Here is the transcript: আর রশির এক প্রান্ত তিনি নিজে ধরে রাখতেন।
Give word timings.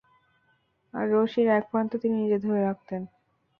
আর 0.93 1.05
রশির 1.13 1.47
এক 1.49 1.65
প্রান্ত 1.71 1.91
তিনি 2.01 2.15
নিজে 2.21 2.37
ধরে 2.45 2.61
রাখতেন। 2.61 3.01